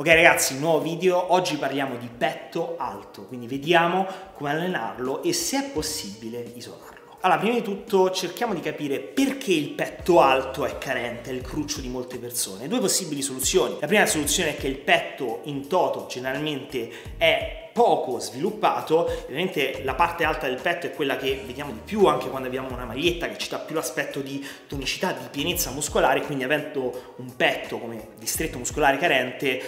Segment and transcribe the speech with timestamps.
[0.00, 5.58] Ok ragazzi, nuovo video, oggi parliamo di petto alto, quindi vediamo come allenarlo e se
[5.58, 7.16] è possibile isolarlo.
[7.22, 11.40] Allora, prima di tutto cerchiamo di capire perché il petto alto è carente, è il
[11.40, 12.68] cruccio di molte persone.
[12.68, 13.76] Due possibili soluzioni.
[13.80, 19.94] La prima soluzione è che il petto in toto generalmente è poco sviluppato, ovviamente la
[19.94, 23.28] parte alta del petto è quella che vediamo di più anche quando abbiamo una maglietta
[23.28, 28.08] che ci dà più l'aspetto di tonicità, di pienezza muscolare, quindi avendo un petto come
[28.18, 29.62] distretto muscolare carente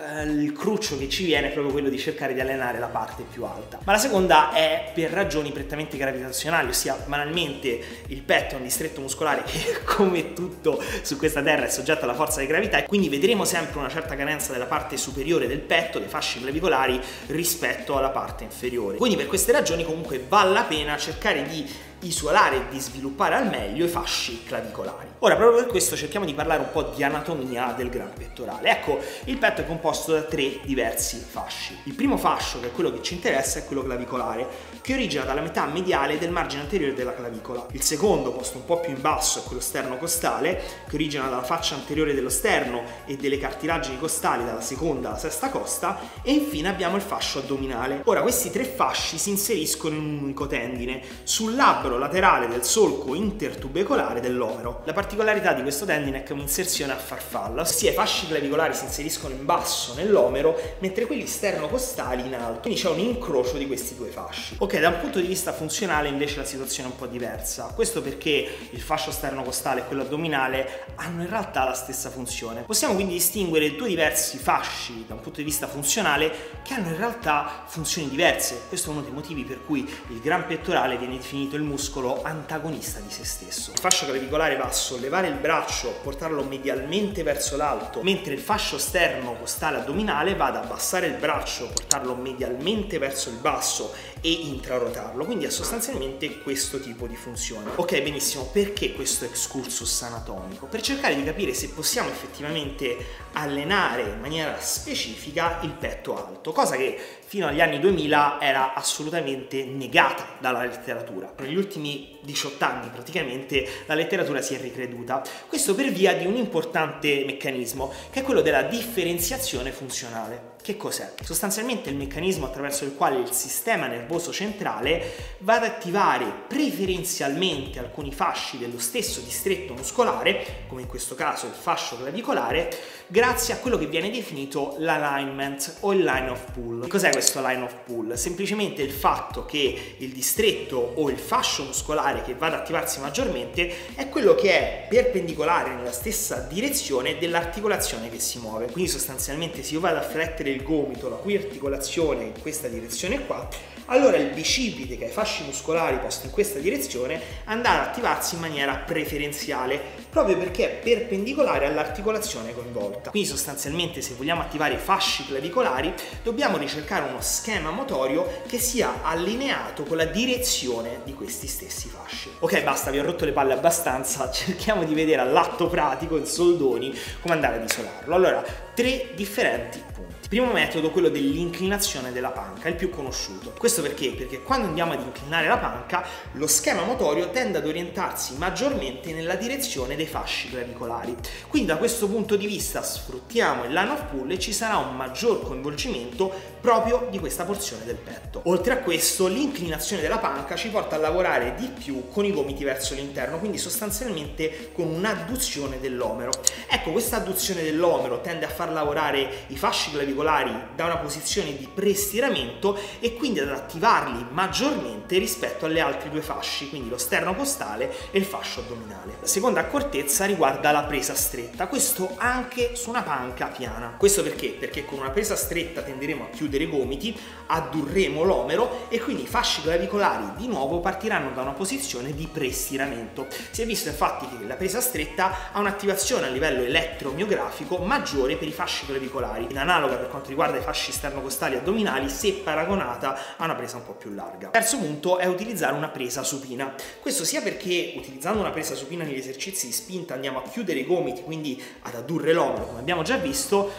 [0.00, 3.24] eh, il cruccio che ci viene è proprio quello di cercare di allenare la parte
[3.30, 3.78] più alta.
[3.84, 9.00] Ma la seconda è per ragioni prettamente gravitazionali, ossia banalmente il petto è un distretto
[9.00, 13.08] muscolare che come tutto su questa terra è soggetto alla forza di gravità e quindi
[13.08, 18.10] vedremo sempre una certa carenza della parte superiore del petto, dei fasci clavicolari rispetto alla
[18.10, 18.96] parte inferiore.
[18.96, 23.48] Quindi per queste ragioni comunque vale la pena cercare di isolare e di sviluppare al
[23.48, 25.08] meglio i fasci clavicolari.
[25.18, 28.70] Ora, proprio per questo cerchiamo di parlare un po' di anatomia del gran pettorale.
[28.70, 31.76] Ecco, il petto è composto da tre diversi fasci.
[31.84, 34.46] Il primo fascio, che è quello che ci interessa, è quello clavicolare,
[34.80, 37.66] che origina dalla metà mediale del margine anteriore della clavicola.
[37.72, 41.74] Il secondo, posto un po' più in basso, è quello sterno-costale, che origina dalla faccia
[41.74, 45.98] anteriore dello sterno e delle cartilagini costali dalla seconda alla sesta costa.
[46.22, 48.02] E infine abbiamo il fascio addominale.
[48.04, 53.14] Ora, questi tre fasci si inseriscono in un unico tendine, sul labbro laterale del solco
[53.14, 54.82] intertubecolare dell'omero.
[54.84, 58.74] La particolarità di questo tendine è che è un'inserzione a farfalla, ossia i fasci clavicolari
[58.74, 63.66] si inseriscono in basso nell'omero, mentre quelli sternocostali in alto, quindi c'è un incrocio di
[63.66, 64.56] questi due fasci.
[64.58, 67.72] Ok, da un punto di vista funzionale invece la situazione è un po' diversa.
[67.74, 72.62] Questo perché il fascio sternocostale e quello addominale hanno in realtà la stessa funzione.
[72.62, 76.96] Possiamo quindi distinguere due diversi fasci da un punto di vista funzionale che hanno in
[76.96, 78.62] realtà funzioni diverse.
[78.68, 82.22] Questo è uno dei motivi per cui il gran pettorale viene definito il muscolo muscolo
[82.22, 83.72] antagonista di se stesso.
[83.72, 88.78] Il fascio clavicolare va a sollevare il braccio, portarlo medialmente verso l'alto, mentre il fascio
[88.78, 95.24] sterno costale addominale va ad abbassare il braccio, portarlo medialmente verso il basso e intrarotarlo,
[95.24, 97.70] quindi ha sostanzialmente questo tipo di funzione.
[97.76, 100.66] Ok, benissimo, perché questo excursus anatomico?
[100.66, 102.96] Per cercare di capire se possiamo effettivamente
[103.32, 109.64] allenare in maniera specifica il petto alto, cosa che fino agli anni 2000 era assolutamente
[109.64, 111.32] negata dalla letteratura.
[111.38, 115.22] Negli ultimi 18 anni praticamente la letteratura si è ricreduta.
[115.46, 120.49] Questo per via di un importante meccanismo, che è quello della differenziazione funzionale.
[120.62, 121.12] Che cos'è?
[121.22, 128.12] Sostanzialmente il meccanismo attraverso il quale il sistema nervoso centrale va ad attivare preferenzialmente alcuni
[128.12, 132.68] fasci dello stesso distretto muscolare, come in questo caso il fascio clavicolare,
[133.06, 136.86] grazie a quello che viene definito l'alignment o il line of pull.
[136.86, 138.12] Cos'è questo line of pull?
[138.14, 143.94] Semplicemente il fatto che il distretto o il fascio muscolare che va ad attivarsi maggiormente
[143.94, 148.70] è quello che è perpendicolare nella stessa direzione dell'articolazione che si muove.
[148.70, 152.68] Quindi sostanzialmente se io vado a flettere del gomito, la cui articolazione è in questa
[152.68, 153.48] direzione qua,
[153.92, 158.36] allora il bicipite, che ha i fasci muscolari posti in questa direzione, andrà ad attivarsi
[158.36, 163.10] in maniera preferenziale, proprio perché è perpendicolare all'articolazione coinvolta.
[163.10, 169.02] Quindi sostanzialmente se vogliamo attivare i fasci clavicolari, dobbiamo ricercare uno schema motorio che sia
[169.02, 172.30] allineato con la direzione di questi stessi fasci.
[172.38, 176.96] Ok, basta, vi ho rotto le palle abbastanza, cerchiamo di vedere all'atto pratico, in soldoni,
[177.20, 178.14] come andare ad isolarlo.
[178.14, 180.28] Allora, tre differenti punti.
[180.28, 183.52] Primo metodo, quello dell'inclinazione della panca, il più conosciuto.
[183.58, 184.10] Questo perché?
[184.10, 189.34] Perché quando andiamo ad inclinare la panca, lo schema motorio tende ad orientarsi maggiormente nella
[189.34, 191.14] direzione dei fasci clavicolari.
[191.48, 194.96] Quindi da questo punto di vista sfruttiamo il line of pull e ci sarà un
[194.96, 198.42] maggior coinvolgimento proprio di questa porzione del petto.
[198.44, 202.64] Oltre a questo, l'inclinazione della panca ci porta a lavorare di più con i gomiti
[202.64, 206.30] verso l'interno, quindi sostanzialmente con un'adduzione dell'omero.
[206.68, 211.56] Ecco, questa adduzione dell'omero tende a far lavorare i fasci clavicolari regolari da una posizione
[211.56, 217.34] di prestiramento e quindi ad attivarli maggiormente rispetto alle altre due fasci, quindi lo sterno
[217.34, 219.16] costale e il fascio addominale.
[219.20, 223.94] La seconda accortezza riguarda la presa stretta, questo anche su una panca piana.
[223.98, 224.50] Questo perché?
[224.50, 229.26] Perché con una presa stretta tenderemo a chiudere i gomiti, addurremo l'omero e quindi i
[229.26, 233.26] fasci clavicolari di nuovo partiranno da una posizione di prestiramento.
[233.50, 238.48] Si è visto infatti che la presa stretta ha un'attivazione a livello elettromiografico maggiore per
[238.48, 243.44] i fasci clavicolari, in analoga per quanto riguarda i fasci sternocostali addominali se paragonata a
[243.44, 244.48] una presa un po' più larga.
[244.48, 246.74] Terzo punto è utilizzare una presa supina.
[247.00, 250.86] Questo sia perché utilizzando una presa supina negli esercizi di spinta andiamo a chiudere i
[250.86, 253.70] gomiti, quindi ad addurre l'omero, come abbiamo già visto,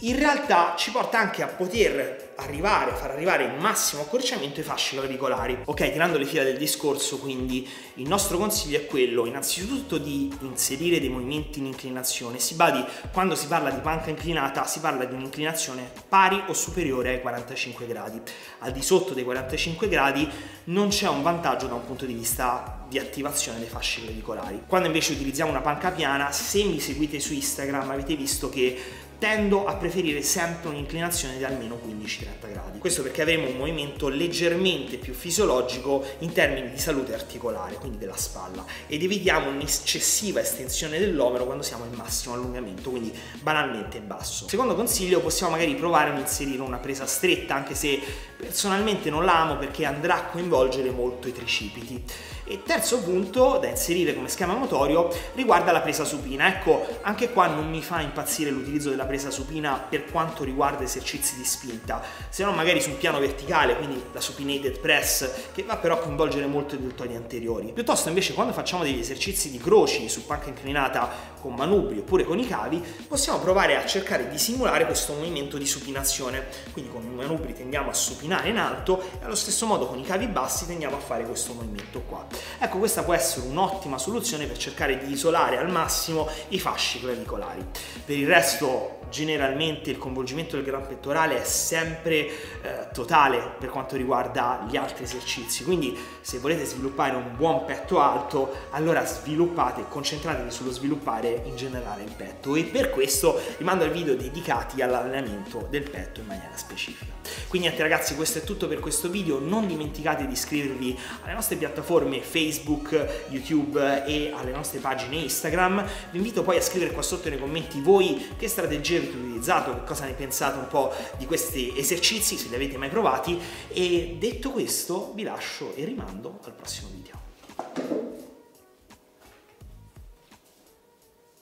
[0.00, 4.96] in realtà ci porta anche a poter arrivare, far arrivare il massimo accorciamento ai fasci
[4.96, 5.56] clavicolari.
[5.66, 10.98] Ok, tirando le fila del discorso, quindi il nostro consiglio è quello innanzitutto di inserire
[10.98, 12.40] dei movimenti in inclinazione.
[12.40, 17.10] Si badi, quando si parla di panca inclinata, si parla di un'inclinazione pari o superiore
[17.10, 18.20] ai 45 gradi.
[18.60, 20.28] Al di sotto dei 45 gradi
[20.64, 24.62] non c'è un vantaggio da un punto di vista di attivazione dei fasci clavicolari.
[24.66, 29.64] Quando invece utilizziamo una panca piana, se mi seguite su Instagram avete visto che tendo
[29.64, 32.78] a preferire sempre un'inclinazione di almeno 15-30 gradi.
[32.78, 38.18] Questo perché avremo un movimento leggermente più fisiologico in termini di salute articolare, quindi della
[38.18, 44.46] spalla, ed evitiamo un'eccessiva estensione dell'omero quando siamo al massimo allungamento, quindi banalmente basso.
[44.46, 47.98] Secondo consiglio possiamo magari provare ad inserire una presa stretta, anche se
[48.36, 52.04] personalmente non la amo perché andrà a coinvolgere molto i tricipiti.
[52.46, 56.46] E terzo punto da inserire come schema motorio riguarda la presa supina.
[56.46, 61.36] Ecco, anche qua non mi fa impazzire l'utilizzo della presa supina per quanto riguarda esercizi
[61.36, 65.76] di spinta, se non magari su un piano verticale, quindi la supinated press, che va
[65.76, 67.72] però a coinvolgere molto i deltoidi anteriori.
[67.72, 72.38] Piuttosto invece quando facciamo degli esercizi di croci su panca inclinata con manubri oppure con
[72.38, 76.46] i cavi, possiamo provare a cercare di simulare questo movimento di supinazione.
[76.72, 80.04] Quindi con i manubri tendiamo a supinare in alto e allo stesso modo con i
[80.04, 82.26] cavi bassi tendiamo a fare questo movimento qua.
[82.58, 87.62] Ecco, questa può essere un'ottima soluzione per cercare di isolare al massimo i fasci clavicolari.
[88.04, 93.94] Per il resto, generalmente il coinvolgimento del gran pettorale è sempre eh, totale per quanto
[93.94, 95.62] riguarda gli altri esercizi.
[95.62, 102.02] Quindi, se volete sviluppare un buon petto alto, allora sviluppate, concentratevi sullo sviluppare in generale
[102.02, 102.56] il petto.
[102.56, 107.12] E per questo rimando al video dedicati all'allenamento del petto in maniera specifica.
[107.46, 109.38] Quindi niente ragazzi, questo è tutto per questo video.
[109.38, 115.84] Non dimenticate di iscrivervi alle nostre piattaforme Facebook, YouTube e alle nostre pagine Instagram.
[116.10, 119.84] Vi invito poi a scrivere qua sotto nei commenti voi che strategie avete utilizzato, che
[119.84, 123.38] cosa ne pensate un po' di questi esercizi, se li avete mai provati.
[123.68, 128.03] E detto questo, vi lascio e rimando al prossimo video.